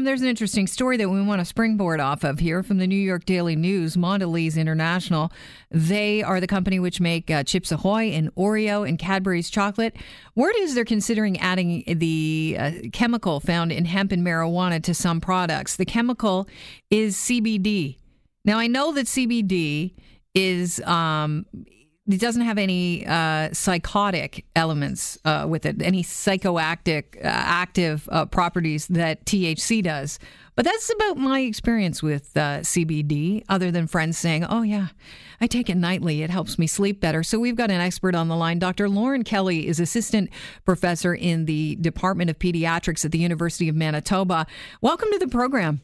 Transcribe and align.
There's 0.00 0.22
an 0.22 0.26
interesting 0.26 0.66
story 0.66 0.96
that 0.96 1.08
we 1.08 1.22
want 1.22 1.38
to 1.38 1.44
springboard 1.44 2.00
off 2.00 2.24
of 2.24 2.40
here 2.40 2.64
from 2.64 2.78
the 2.78 2.86
New 2.88 2.96
York 2.96 3.24
Daily 3.26 3.54
News. 3.54 3.96
Mondelez 3.96 4.56
International, 4.56 5.30
they 5.70 6.20
are 6.20 6.40
the 6.40 6.48
company 6.48 6.80
which 6.80 7.00
make 7.00 7.30
uh, 7.30 7.44
Chips 7.44 7.70
Ahoy 7.70 8.10
and 8.10 8.34
Oreo 8.34 8.86
and 8.86 8.98
Cadbury's 8.98 9.48
chocolate. 9.48 9.94
Word 10.34 10.54
is 10.58 10.74
they're 10.74 10.84
considering 10.84 11.38
adding 11.38 11.84
the 11.86 12.56
uh, 12.58 12.72
chemical 12.92 13.38
found 13.38 13.70
in 13.70 13.84
hemp 13.84 14.10
and 14.10 14.26
marijuana 14.26 14.82
to 14.82 14.94
some 14.94 15.20
products. 15.20 15.76
The 15.76 15.84
chemical 15.84 16.48
is 16.90 17.14
CBD. 17.14 17.98
Now 18.44 18.58
I 18.58 18.66
know 18.66 18.92
that 18.94 19.06
CBD 19.06 19.94
is 20.34 20.80
um, 20.80 21.46
it 22.06 22.20
doesn't 22.20 22.42
have 22.42 22.58
any 22.58 23.06
uh, 23.06 23.48
psychotic 23.52 24.44
elements 24.54 25.18
uh, 25.24 25.46
with 25.48 25.64
it, 25.64 25.80
any 25.80 26.02
psychoactive 26.02 27.04
uh, 27.16 27.20
active 27.22 28.06
uh, 28.12 28.26
properties 28.26 28.86
that 28.88 29.24
THC 29.24 29.82
does. 29.82 30.18
But 30.54 30.66
that's 30.66 30.92
about 30.92 31.16
my 31.16 31.40
experience 31.40 32.02
with 32.02 32.36
uh, 32.36 32.60
CBD, 32.60 33.42
other 33.48 33.70
than 33.70 33.86
friends 33.86 34.18
saying, 34.18 34.44
oh, 34.44 34.62
yeah, 34.62 34.88
I 35.40 35.46
take 35.46 35.70
it 35.70 35.76
nightly. 35.76 36.22
It 36.22 36.30
helps 36.30 36.58
me 36.58 36.66
sleep 36.66 37.00
better. 37.00 37.22
So 37.22 37.40
we've 37.40 37.56
got 37.56 37.70
an 37.70 37.80
expert 37.80 38.14
on 38.14 38.28
the 38.28 38.36
line. 38.36 38.58
Dr. 38.58 38.88
Lauren 38.88 39.24
Kelly 39.24 39.66
is 39.66 39.80
assistant 39.80 40.30
professor 40.64 41.14
in 41.14 41.46
the 41.46 41.76
Department 41.76 42.28
of 42.30 42.38
Pediatrics 42.38 43.04
at 43.04 43.12
the 43.12 43.18
University 43.18 43.68
of 43.68 43.74
Manitoba. 43.74 44.46
Welcome 44.82 45.10
to 45.10 45.18
the 45.18 45.28
program. 45.28 45.80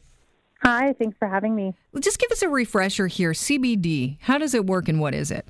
Hi, 0.61 0.93
thanks 0.93 1.17
for 1.17 1.27
having 1.27 1.55
me. 1.55 1.73
Just 1.99 2.19
give 2.19 2.31
us 2.31 2.43
a 2.43 2.47
refresher 2.47 3.07
here. 3.07 3.31
CBD, 3.31 4.19
how 4.21 4.37
does 4.37 4.53
it 4.53 4.67
work 4.67 4.87
and 4.87 4.99
what 4.99 5.15
is 5.15 5.31
it? 5.31 5.47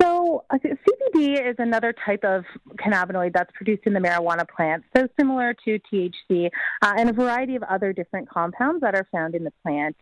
So, 0.00 0.44
uh, 0.50 0.58
CBD 0.58 1.50
is 1.50 1.56
another 1.58 1.92
type 2.04 2.24
of 2.24 2.44
cannabinoid 2.76 3.32
that's 3.32 3.50
produced 3.52 3.82
in 3.86 3.92
the 3.92 4.00
marijuana 4.00 4.48
plant, 4.48 4.84
so 4.96 5.06
similar 5.18 5.54
to 5.64 5.78
THC 5.92 6.48
uh, 6.82 6.94
and 6.96 7.10
a 7.10 7.12
variety 7.12 7.56
of 7.56 7.62
other 7.64 7.92
different 7.92 8.28
compounds 8.28 8.80
that 8.80 8.94
are 8.94 9.06
found 9.12 9.34
in 9.34 9.44
the 9.44 9.52
plant. 9.62 9.96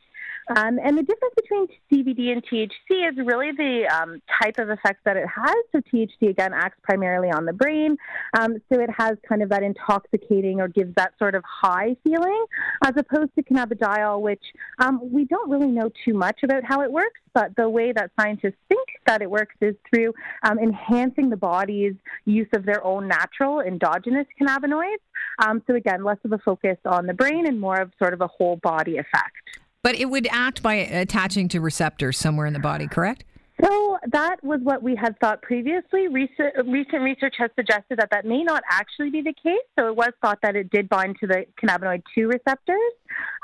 Um, 0.57 0.79
and 0.83 0.97
the 0.97 1.03
difference 1.03 1.35
between 1.37 1.67
CBD 1.93 2.33
and 2.33 2.43
THC 2.43 3.11
is 3.11 3.17
really 3.19 3.53
the 3.53 3.87
um, 3.87 4.23
type 4.43 4.59
of 4.59 4.71
effects 4.71 5.01
that 5.05 5.17
it 5.17 5.27
has. 5.27 5.55
So 5.73 5.81
THC 5.93 6.31
again 6.31 6.53
acts 6.55 6.79
primarily 6.83 7.31
on 7.31 7.45
the 7.45 7.53
brain, 7.53 7.97
um, 8.39 8.57
so 8.73 8.81
it 8.81 8.91
has 8.97 9.19
kind 9.29 9.43
of 9.43 9.51
that 9.51 9.63
intoxicating 9.63 10.61
or 10.61 10.69
gives 10.69 10.95
that 10.95 11.13
sort 11.19 11.35
of 11.35 11.45
high 11.45 11.97
feeling, 12.05 12.45
as 12.83 12.93
opposed 12.97 13.35
to 13.35 13.43
cannabidiol, 13.43 14.21
which 14.21 14.43
um, 14.79 15.01
we 15.13 15.25
don't 15.25 15.51
really 15.51 15.69
know 15.71 15.91
too 16.05 16.15
much 16.15 16.41
about 16.43 16.65
how 16.65 16.81
it 16.83 16.91
works. 16.91 17.21
But 17.35 17.55
the 17.57 17.69
way 17.69 17.93
that 17.93 18.11
scientists 18.19 18.57
think 18.69 18.89
that 19.07 19.23
it 19.23 19.31
works 19.31 19.55
is 19.61 19.75
through 19.89 20.15
um, 20.43 20.59
enhancing 20.59 21.31
the 21.31 21.37
body's 21.37 21.95
use 22.25 22.49
of 22.53 22.65
their 22.65 22.83
own 22.85 23.07
natural 23.07 23.61
endogenous 23.61 24.27
cannabinoids. 24.41 24.97
Um, 25.39 25.63
so 25.67 25.75
again, 25.75 26.05
less 26.05 26.19
of 26.25 26.33
a 26.33 26.39
focus 26.39 26.79
on 26.85 27.07
the 27.07 27.15
brain 27.15 27.47
and 27.47 27.61
more 27.61 27.81
of 27.81 27.93
sort 27.99 28.15
of 28.15 28.23
a 28.23 28.27
whole 28.27 28.57
body 28.57 28.97
effect. 28.97 29.61
But 29.83 29.95
it 29.95 30.07
would 30.07 30.27
act 30.31 30.63
by 30.63 30.75
attaching 30.75 31.49
to 31.49 31.61
receptors 31.61 32.19
somewhere 32.19 32.47
in 32.47 32.53
the 32.53 32.59
body, 32.59 32.89
correct? 32.89 33.25
So 33.63 33.99
that 34.13 34.37
was 34.45 34.61
what 34.63 34.83
we 34.83 34.95
had 34.95 35.19
thought 35.19 35.43
previously. 35.43 36.07
Recent, 36.09 36.55
recent, 36.67 37.03
research 37.03 37.35
has 37.39 37.51
suggested 37.57 37.99
that 37.99 38.11
that 38.11 38.25
may 38.25 38.45
not 38.45 38.63
actually 38.71 39.11
be 39.11 39.21
the 39.21 39.35
case. 39.35 39.59
So 39.79 39.89
it 39.89 39.97
was 39.97 40.11
thought 40.23 40.39
that 40.43 40.55
it 40.55 40.71
did 40.71 40.89
bind 40.89 41.17
to 41.21 41.27
the 41.27 41.45
cannabinoid 41.61 42.03
2 42.15 42.29
receptors. 42.29 42.93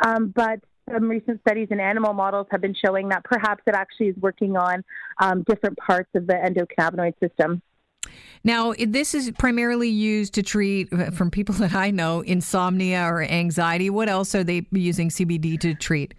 Um, 0.05 0.33
but 0.35 0.61
some 0.93 1.09
recent 1.09 1.41
studies 1.41 1.69
in 1.71 1.81
animal 1.81 2.13
models 2.13 2.47
have 2.51 2.61
been 2.61 2.75
showing 2.75 3.09
that 3.09 3.25
perhaps 3.25 3.63
it 3.67 3.75
actually 3.75 4.09
is 4.09 4.17
working 4.19 4.57
on 4.57 4.85
um, 5.21 5.43
different 5.49 5.77
parts 5.79 6.11
of 6.15 6.27
the 6.27 6.35
endocannabinoid 6.35 7.19
system. 7.21 7.63
Now, 8.43 8.75
this 8.79 9.15
is 9.15 9.31
primarily 9.33 9.89
used 9.89 10.35
to 10.35 10.43
treat, 10.43 10.93
uh, 10.93 11.11
from 11.11 11.31
people 11.31 11.55
that 11.65 11.75
I 11.75 11.91
know, 11.91 12.21
insomnia 12.21 13.03
or 13.05 13.23
anxiety. 13.23 13.91
What 13.91 14.09
else 14.09 14.35
are 14.35 14.45
they 14.45 14.67
using 14.71 15.09
CBD 15.09 15.59
to 15.61 15.75
treat? 15.75 16.15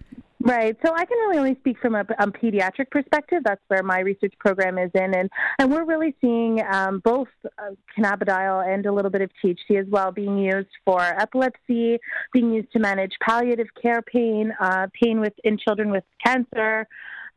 Right. 0.45 0.77
So 0.85 0.93
I 0.93 1.05
can 1.05 1.17
really 1.17 1.39
only 1.39 1.55
speak 1.55 1.79
from 1.79 1.95
a, 1.95 2.03
pediatric 2.03 2.91
perspective. 2.91 3.41
That's 3.43 3.61
where 3.67 3.81
my 3.81 4.01
research 4.01 4.33
program 4.37 4.77
is 4.77 4.91
in, 4.93 5.15
and 5.15 5.27
and 5.57 5.71
we're 5.71 5.85
really 5.85 6.15
seeing 6.21 6.61
um, 6.71 7.01
both 7.03 7.29
uh, 7.45 7.71
cannabidiol 7.97 8.71
and 8.71 8.85
a 8.85 8.91
little 8.91 9.09
bit 9.09 9.23
of 9.23 9.31
THC 9.43 9.79
as 9.79 9.87
well 9.87 10.11
being 10.11 10.37
used 10.37 10.69
for 10.85 11.01
epilepsy, 11.01 11.97
being 12.31 12.53
used 12.53 12.71
to 12.73 12.79
manage 12.79 13.13
palliative 13.27 13.69
care 13.81 14.03
pain, 14.03 14.53
uh, 14.59 14.85
pain 15.01 15.25
in 15.43 15.57
children 15.57 15.89
with 15.89 16.03
cancer. 16.23 16.87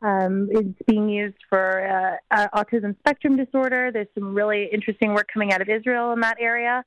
Um, 0.01 0.49
it's 0.51 0.79
being 0.87 1.09
used 1.09 1.39
for 1.49 2.21
uh, 2.33 2.37
uh, 2.37 2.49
autism 2.55 2.97
spectrum 3.01 3.37
disorder. 3.37 3.91
There's 3.93 4.07
some 4.15 4.35
really 4.35 4.69
interesting 4.73 5.13
work 5.13 5.29
coming 5.33 5.53
out 5.53 5.61
of 5.61 5.69
Israel 5.69 6.13
in 6.13 6.21
that 6.21 6.37
area, 6.41 6.85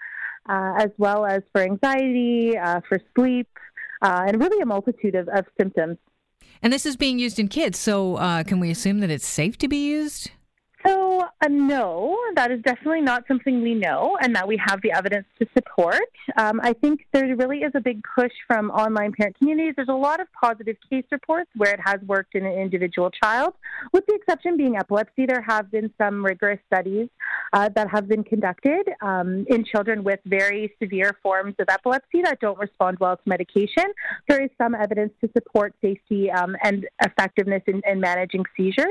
uh, 0.47 0.73
as 0.77 0.91
well 0.97 1.25
as 1.25 1.41
for 1.51 1.61
anxiety, 1.61 2.57
uh, 2.57 2.79
for 2.88 2.99
sleep, 3.16 3.49
uh, 4.01 4.25
and 4.27 4.39
really 4.39 4.61
a 4.61 4.66
multitude 4.66 5.16
of, 5.16 5.27
of 5.29 5.45
symptoms. 5.59 5.97
And 6.61 6.72
this 6.72 6.85
is 6.85 6.95
being 6.95 7.19
used 7.19 7.39
in 7.39 7.47
kids, 7.47 7.77
so 7.79 8.16
can 8.45 8.59
we 8.59 8.72
assume 8.72 8.99
that 8.99 9.09
it's 9.09 9.25
safe 9.25 9.57
to 9.59 9.67
be 9.67 9.89
used? 9.89 10.31
So, 10.86 11.22
uh, 11.42 11.47
no, 11.50 12.18
that 12.36 12.52
is 12.52 12.62
definitely 12.62 13.02
not 13.02 13.24
something 13.28 13.62
we 13.62 13.74
know 13.74 14.18
and 14.22 14.36
that 14.36 14.47
we 14.47 14.59
have 14.66 14.81
the 14.81 14.92
evidence 14.92 15.25
to 15.40 15.47
support. 15.53 16.02
Um, 16.38 16.59
I 16.64 16.74
think 16.74 17.06
there 17.12 17.36
really 17.36 17.59
is 17.59 17.72
a 17.75 17.80
big 17.80 18.02
push 18.16 18.31
from 18.47 18.72
online 18.72 19.12
parent 19.12 19.38
communities. 19.38 19.74
There's 19.75 19.90
a 19.90 19.94
lot 19.94 20.20
of 20.20 20.28
positive 20.40 20.78
case 20.90 21.06
reports 21.12 21.50
where 21.56 21.74
it 21.74 21.80
has 21.86 22.02
worked 22.02 22.36
in 22.36 22.46
an 22.46 22.53
individual 22.53 23.12
child, 23.12 23.53
with 23.94 24.06
the 24.08 24.16
exception 24.16 24.58
being 24.58 24.78
epilepsy. 24.78 25.25
There 25.25 25.41
have 25.41 25.70
been 25.72 25.91
some 25.97 26.24
rigorous 26.25 26.59
studies 26.68 27.09
uh, 27.53 27.70
that 27.75 27.90
have 27.90 28.08
been 28.08 28.24
conducted 28.24 28.90
um, 29.02 29.46
in 29.50 29.64
children 29.66 30.03
with 30.03 30.20
very 30.25 30.74
severe 30.81 31.18
forms 31.22 31.56
of 31.59 31.68
epilepsy 31.70 32.22
that 32.24 32.40
don't 32.40 32.58
respond 32.58 32.97
well 33.00 33.18
to 33.18 33.24
medication. 33.25 33.86
There 34.28 34.41
is 34.41 34.50
some 34.58 34.74
evidence 34.74 35.14
to 35.22 35.30
support 35.34 35.75
safety 35.81 36.31
um, 36.31 36.56
and 36.64 36.88
effectiveness 37.03 37.64
in, 37.68 37.81
in 37.86 38.00
managing 38.00 38.46
seizures. 38.58 38.88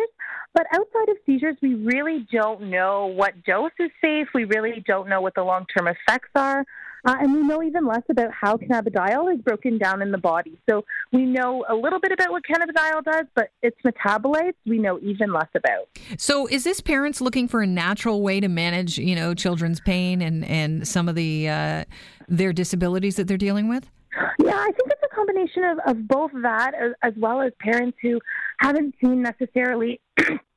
But 0.53 0.67
outside 0.75 1.09
of 1.09 1.17
seizures, 1.27 1.57
we 1.63 1.77
really 1.85 2.27
don't 2.33 2.63
know 2.71 3.07
what 3.07 3.45
dose 3.45 3.73
is 3.79 3.91
safe. 4.03 4.29
We 4.35 4.45
really 4.45 4.83
don't 4.87 5.09
know 5.09 5.21
what 5.21 5.35
the 5.35 5.43
long 5.43 5.67
term 5.77 5.89
effects 5.89 6.31
are. 6.35 6.65
Uh, 7.05 7.17
and 7.21 7.33
we 7.33 7.43
know 7.43 7.63
even 7.63 7.87
less 7.87 8.03
about 8.11 8.31
how 8.33 8.57
cannabidiol 8.57 9.33
is 9.35 9.41
broken 9.41 9.79
down 9.79 10.03
in 10.03 10.11
the 10.11 10.19
body. 10.19 10.59
So 10.69 10.85
we 11.13 11.25
know 11.25 11.65
a 11.69 11.75
little 11.75 11.99
bit 11.99 12.13
about 12.13 12.31
what 12.31 12.43
cannabidiol 12.45 13.05
does, 13.05 13.25
but 13.35 13.51
its 13.63 13.77
metabolites 13.87 14.55
we 14.67 14.79
know 14.79 14.99
even 15.01 15.33
less 15.33 15.49
about. 15.55 15.89
So 16.19 16.47
is 16.47 16.65
this 16.65 16.81
parents 16.81 17.21
looking 17.21 17.49
for 17.49 17.63
a 17.63 17.67
natural 17.67 18.23
way 18.23 18.41
to 18.41 18.49
manage, 18.49 18.99
you 18.99 19.15
know, 19.15 19.35
children's 19.35 19.81
pain 19.81 20.21
and 20.21 20.45
and 20.45 20.87
some 20.87 21.09
of 21.09 21.15
the 21.15 21.49
uh, 21.49 21.85
their 22.29 22.53
disabilities 22.53 23.17
that 23.17 23.27
they're 23.27 23.39
dealing 23.39 23.69
with? 23.69 23.89
Yeah, 24.39 24.57
I 24.57 24.73
think 24.73 24.91
it's 24.91 25.03
a 25.05 25.15
combination 25.15 25.65
of, 25.65 25.79
of 25.87 26.09
both 26.09 26.33
that 26.43 26.75
as, 26.75 26.93
as 27.03 27.13
well 27.17 27.41
as 27.41 27.53
parents 27.61 27.97
who 28.03 28.21
haven't 28.59 28.95
seen 29.01 29.23
necessarily 29.23 30.01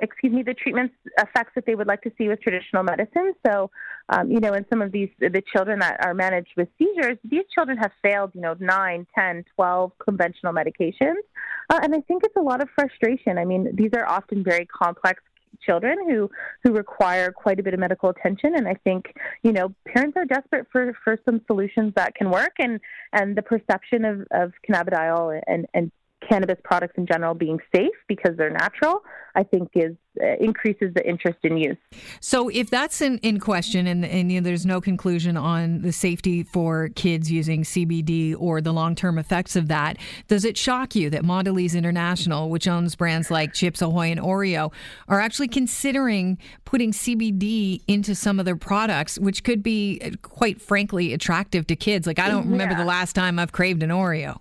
excuse 0.00 0.32
me, 0.32 0.42
the 0.42 0.54
treatments 0.54 0.94
effects 1.18 1.52
that 1.54 1.66
they 1.66 1.74
would 1.74 1.86
like 1.86 2.02
to 2.02 2.12
see 2.16 2.28
with 2.28 2.40
traditional 2.40 2.82
medicine. 2.82 3.32
So, 3.46 3.70
um, 4.08 4.30
you 4.30 4.40
know, 4.40 4.52
in 4.54 4.64
some 4.70 4.82
of 4.82 4.92
these, 4.92 5.10
the 5.18 5.42
children 5.54 5.78
that 5.80 6.04
are 6.04 6.14
managed 6.14 6.52
with 6.56 6.68
seizures, 6.78 7.18
these 7.24 7.44
children 7.54 7.78
have 7.78 7.92
failed, 8.02 8.32
you 8.34 8.40
know, 8.40 8.54
9, 8.58 9.06
10, 9.14 9.44
12 9.54 9.92
conventional 9.98 10.52
medications. 10.52 11.22
Uh, 11.70 11.80
and 11.82 11.94
I 11.94 12.00
think 12.02 12.22
it's 12.24 12.36
a 12.36 12.42
lot 12.42 12.62
of 12.62 12.68
frustration. 12.74 13.38
I 13.38 13.44
mean, 13.44 13.74
these 13.74 13.90
are 13.96 14.06
often 14.08 14.42
very 14.44 14.66
complex 14.66 15.22
children 15.64 15.96
who 16.08 16.30
who 16.62 16.72
require 16.72 17.30
quite 17.32 17.60
a 17.60 17.62
bit 17.62 17.74
of 17.74 17.80
medical 17.80 18.10
attention 18.10 18.54
and 18.56 18.66
I 18.66 18.74
think 18.74 19.12
you 19.42 19.52
know 19.52 19.72
parents 19.86 20.16
are 20.16 20.24
desperate 20.24 20.66
for 20.70 20.96
for 21.04 21.16
some 21.24 21.40
solutions 21.46 21.92
that 21.96 22.14
can 22.14 22.30
work 22.30 22.54
and 22.58 22.80
and 23.12 23.36
the 23.36 23.42
perception 23.42 24.04
of 24.04 24.26
of 24.32 24.52
cannabidiol 24.68 25.40
and 25.46 25.66
and 25.72 25.92
cannabis 26.28 26.58
products 26.64 26.94
in 26.96 27.06
general 27.06 27.34
being 27.34 27.58
safe 27.74 27.94
because 28.08 28.36
they're 28.36 28.50
natural, 28.50 29.02
I 29.34 29.42
think 29.42 29.70
is 29.74 29.96
uh, 30.22 30.36
increases 30.38 30.94
the 30.94 31.04
interest 31.08 31.38
in 31.42 31.56
use. 31.56 31.76
So, 32.20 32.48
if 32.48 32.70
that's 32.70 33.00
in, 33.00 33.18
in 33.18 33.40
question 33.40 33.88
and, 33.88 34.04
and 34.04 34.30
you 34.30 34.40
know, 34.40 34.44
there's 34.44 34.64
no 34.64 34.80
conclusion 34.80 35.36
on 35.36 35.82
the 35.82 35.92
safety 35.92 36.44
for 36.44 36.90
kids 36.90 37.32
using 37.32 37.64
CBD 37.64 38.36
or 38.38 38.60
the 38.60 38.72
long 38.72 38.94
term 38.94 39.18
effects 39.18 39.56
of 39.56 39.68
that, 39.68 39.96
does 40.28 40.44
it 40.44 40.56
shock 40.56 40.94
you 40.94 41.10
that 41.10 41.22
Mondelez 41.22 41.74
International, 41.76 42.48
which 42.48 42.68
owns 42.68 42.94
brands 42.94 43.30
like 43.30 43.52
Chips 43.52 43.82
Ahoy 43.82 44.12
and 44.12 44.20
Oreo, 44.20 44.72
are 45.08 45.20
actually 45.20 45.48
considering 45.48 46.38
putting 46.64 46.92
CBD 46.92 47.82
into 47.88 48.14
some 48.14 48.38
of 48.38 48.44
their 48.44 48.56
products, 48.56 49.18
which 49.18 49.42
could 49.42 49.62
be, 49.62 50.00
uh, 50.04 50.10
quite 50.22 50.60
frankly, 50.60 51.12
attractive 51.12 51.66
to 51.66 51.74
kids? 51.74 52.06
Like, 52.06 52.20
I 52.20 52.28
don't 52.28 52.48
remember 52.48 52.76
the 52.76 52.84
last 52.84 53.14
time 53.14 53.40
I've 53.40 53.52
craved 53.52 53.82
an 53.82 53.90
Oreo. 53.90 54.38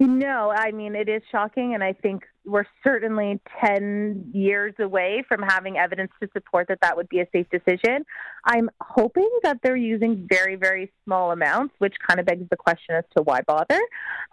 No, 0.00 0.52
I 0.54 0.70
mean, 0.70 0.94
it 0.94 1.08
is 1.08 1.22
shocking, 1.32 1.74
and 1.74 1.82
I 1.82 1.92
think 1.92 2.22
we're 2.44 2.66
certainly 2.84 3.40
10 3.64 4.30
years 4.32 4.72
away 4.78 5.24
from 5.26 5.42
having 5.42 5.76
evidence 5.76 6.12
to 6.22 6.28
support 6.32 6.68
that 6.68 6.78
that 6.82 6.96
would 6.96 7.08
be 7.08 7.18
a 7.18 7.26
safe 7.32 7.48
decision. 7.50 8.04
I'm 8.44 8.70
hoping 8.80 9.28
that 9.42 9.58
they're 9.62 9.76
using 9.76 10.28
very, 10.30 10.54
very 10.54 10.92
small 11.04 11.32
amounts, 11.32 11.74
which 11.78 11.94
kind 12.06 12.20
of 12.20 12.26
begs 12.26 12.48
the 12.48 12.56
question 12.56 12.94
as 12.94 13.02
to 13.16 13.24
why 13.24 13.40
bother. 13.40 13.80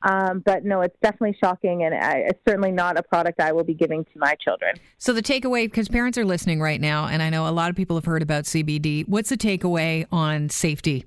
Um, 0.03 0.43
but 0.45 0.65
no, 0.65 0.81
it's 0.81 0.95
definitely 1.01 1.35
shocking, 1.43 1.83
and 1.83 1.95
I, 1.95 2.25
it's 2.27 2.39
certainly 2.47 2.71
not 2.71 2.99
a 2.99 3.03
product 3.03 3.41
I 3.41 3.51
will 3.51 3.63
be 3.63 3.73
giving 3.73 4.05
to 4.05 4.11
my 4.17 4.35
children. 4.35 4.75
So, 4.99 5.13
the 5.13 5.23
takeaway, 5.23 5.65
because 5.65 5.89
parents 5.89 6.15
are 6.19 6.25
listening 6.25 6.61
right 6.61 6.79
now, 6.79 7.07
and 7.07 7.23
I 7.23 7.31
know 7.31 7.47
a 7.47 7.49
lot 7.49 7.71
of 7.71 7.75
people 7.75 7.97
have 7.97 8.05
heard 8.05 8.21
about 8.21 8.43
CBD, 8.43 9.07
what's 9.07 9.29
the 9.29 9.37
takeaway 9.37 10.05
on 10.11 10.49
safety? 10.49 11.05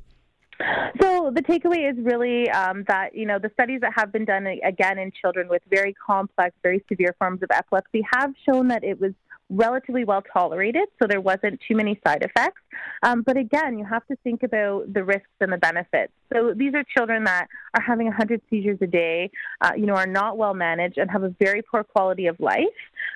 So 1.00 1.30
the 1.32 1.42
takeaway 1.42 1.90
is 1.90 1.96
really 2.04 2.50
um, 2.50 2.84
that 2.88 3.14
you 3.14 3.26
know 3.26 3.38
the 3.38 3.50
studies 3.54 3.80
that 3.82 3.92
have 3.96 4.12
been 4.12 4.24
done 4.24 4.46
again 4.64 4.98
in 4.98 5.12
children 5.20 5.48
with 5.48 5.62
very 5.70 5.94
complex, 5.94 6.54
very 6.62 6.84
severe 6.88 7.14
forms 7.18 7.42
of 7.42 7.50
epilepsy 7.52 8.04
have 8.12 8.34
shown 8.44 8.68
that 8.68 8.82
it 8.82 9.00
was 9.00 9.12
relatively 9.50 10.04
well 10.04 10.22
tolerated, 10.32 10.88
so 11.00 11.06
there 11.08 11.20
wasn't 11.20 11.60
too 11.66 11.74
many 11.74 12.00
side 12.06 12.22
effects. 12.22 12.60
Um, 13.02 13.22
but 13.22 13.36
again, 13.36 13.78
you 13.78 13.84
have 13.84 14.06
to 14.08 14.16
think 14.22 14.42
about 14.42 14.92
the 14.92 15.04
risks 15.04 15.28
and 15.40 15.52
the 15.52 15.56
benefits. 15.56 16.12
So 16.32 16.52
these 16.54 16.74
are 16.74 16.84
children 16.96 17.24
that 17.24 17.48
are 17.74 17.82
having 17.82 18.06
100 18.06 18.42
seizures 18.50 18.78
a 18.82 18.86
day, 18.86 19.30
uh, 19.60 19.72
you 19.76 19.86
know, 19.86 19.94
are 19.94 20.06
not 20.06 20.36
well 20.36 20.54
managed 20.54 20.98
and 20.98 21.10
have 21.10 21.22
a 21.22 21.34
very 21.40 21.62
poor 21.62 21.82
quality 21.82 22.26
of 22.26 22.38
life. 22.40 22.64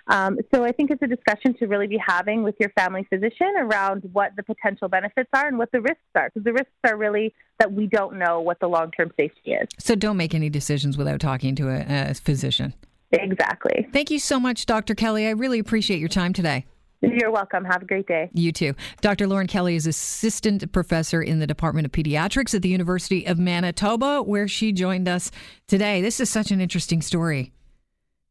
Um, 0.08 0.38
so 0.54 0.64
I 0.64 0.72
think 0.72 0.90
it's 0.90 1.02
a 1.02 1.06
discussion 1.06 1.54
to 1.58 1.66
really 1.66 1.87
be 1.87 1.99
having 2.04 2.43
with 2.43 2.56
your 2.58 2.70
family 2.70 3.06
physician 3.08 3.52
around 3.58 4.08
what 4.12 4.32
the 4.37 4.43
potential 4.43 4.88
benefits 4.88 5.31
are 5.32 5.46
and 5.46 5.58
what 5.58 5.70
the 5.72 5.81
risks 5.81 6.00
are, 6.14 6.28
because 6.28 6.44
the 6.44 6.52
risks 6.52 6.72
are 6.84 6.96
really 6.96 7.34
that 7.58 7.72
we 7.72 7.87
don't 7.87 8.19
know 8.19 8.40
what 8.40 8.58
the 8.60 8.69
long 8.69 8.90
term 8.90 9.12
safety 9.16 9.52
is. 9.52 9.69
So 9.78 9.94
don't 9.94 10.16
make 10.16 10.34
any 10.34 10.50
decisions 10.50 10.99
without 10.99 11.20
talking 11.20 11.54
to 11.56 11.69
a, 11.69 12.10
a 12.10 12.14
physician. 12.14 12.75
Exactly. 13.12 13.87
Thank 13.93 14.10
you 14.10 14.19
so 14.19 14.40
much, 14.40 14.66
Dr. 14.66 14.94
Kelly. 14.94 15.26
I 15.26 15.31
really 15.31 15.58
appreciate 15.58 16.00
your 16.00 16.08
time 16.08 16.32
today. 16.32 16.64
You're 17.02 17.32
welcome. 17.32 17.64
Have 17.64 17.82
a 17.82 17.84
great 17.84 18.06
day. 18.06 18.31
You 18.32 18.52
too. 18.52 18.75
Dr. 19.00 19.26
Lauren 19.26 19.48
Kelly 19.48 19.75
is 19.75 19.88
assistant 19.88 20.70
professor 20.70 21.20
in 21.20 21.40
the 21.40 21.46
Department 21.46 21.84
of 21.84 21.93
Pediatrics 21.93 22.55
at 22.55 22.62
the 22.62 22.69
University 22.69 23.26
of 23.26 23.38
Manitoba, 23.38 24.22
where 24.22 24.46
she 24.46 24.72
joined 24.72 25.08
us 25.08 25.31
today. 25.66 26.00
This 26.00 26.20
is 26.20 26.31
such 26.31 26.52
an 26.52 26.60
interesting 26.60 27.02
story. 27.02 27.52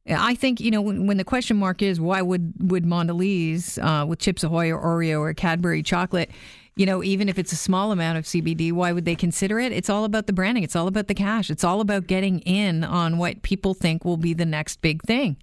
I 0.09 0.35
think 0.35 0.59
you 0.59 0.71
know 0.71 0.81
when, 0.81 1.07
when 1.07 1.17
the 1.17 1.23
question 1.23 1.57
mark 1.57 1.81
is 1.81 1.99
why 1.99 2.21
would 2.21 2.71
would 2.71 2.85
Mondelez 2.85 3.77
uh, 3.77 4.05
with 4.05 4.19
Chips 4.19 4.43
Ahoy 4.43 4.71
or 4.71 4.81
Oreo 4.81 5.19
or 5.19 5.33
Cadbury 5.33 5.83
chocolate 5.83 6.31
you 6.75 6.85
know, 6.85 7.03
even 7.03 7.27
if 7.27 7.37
it's 7.37 7.51
a 7.51 7.57
small 7.57 7.91
amount 7.91 8.17
of 8.17 8.25
CBD, 8.25 8.71
why 8.71 8.91
would 8.91 9.05
they 9.05 9.15
consider 9.15 9.59
it? 9.59 9.71
It's 9.71 9.89
all 9.89 10.05
about 10.05 10.27
the 10.27 10.33
branding. 10.33 10.63
It's 10.63 10.75
all 10.75 10.87
about 10.87 11.07
the 11.07 11.13
cash. 11.13 11.49
It's 11.49 11.63
all 11.63 11.81
about 11.81 12.07
getting 12.07 12.39
in 12.39 12.83
on 12.83 13.17
what 13.17 13.41
people 13.41 13.73
think 13.73 14.05
will 14.05 14.17
be 14.17 14.33
the 14.33 14.45
next 14.45 14.81
big 14.81 15.01
thing. 15.03 15.37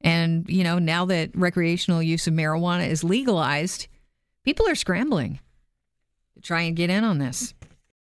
And, 0.00 0.48
you 0.48 0.64
know, 0.64 0.78
now 0.78 1.04
that 1.04 1.30
recreational 1.34 2.02
use 2.02 2.26
of 2.26 2.34
marijuana 2.34 2.88
is 2.88 3.04
legalized, 3.04 3.88
people 4.42 4.68
are 4.68 4.74
scrambling 4.74 5.38
to 6.34 6.40
try 6.40 6.62
and 6.62 6.74
get 6.74 6.90
in 6.90 7.04
on 7.04 7.18
this. 7.18 7.54